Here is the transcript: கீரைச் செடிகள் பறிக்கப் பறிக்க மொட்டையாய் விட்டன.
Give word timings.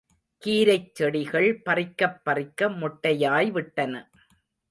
கீரைச் 0.43 0.95
செடிகள் 0.95 1.61
பறிக்கப் 1.61 2.21
பறிக்க 2.23 2.69
மொட்டையாய் 2.69 3.51
விட்டன. 3.51 3.93